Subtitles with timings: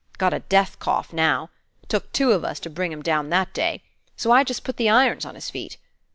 [0.17, 1.51] Got a death cough now.
[1.83, 3.83] 'T took two of us to bring him down that day;
[4.17, 5.77] so I just put the irons on his feet.